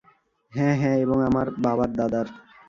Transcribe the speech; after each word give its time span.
হ্যাঁ 0.53 0.75
হ্যাঁ, 0.77 0.97
এবং 0.97 1.17
আমার 1.23 1.47
বাবার 1.57 1.89
দাদার। 1.93 2.27